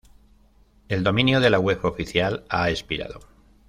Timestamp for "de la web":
1.41-1.85